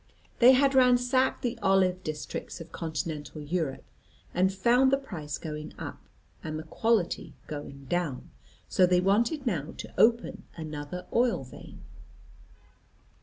They 0.39 0.53
had 0.53 0.73
ransacked 0.73 1.43
the 1.43 1.59
olive 1.61 2.03
districts 2.03 2.59
of 2.59 2.71
continental 2.71 3.39
Europe, 3.39 3.83
and 4.33 4.51
found 4.51 4.91
the 4.91 4.97
price 4.97 5.37
going 5.37 5.75
up 5.77 5.99
and 6.43 6.57
the 6.57 6.63
quality 6.63 7.35
going 7.45 7.85
down, 7.85 8.31
so 8.67 8.87
they 8.87 8.99
wanted 8.99 9.45
now 9.45 9.75
to 9.77 9.93
open 9.99 10.41
another 10.57 11.05
oil 11.13 11.43
vein. 11.43 11.83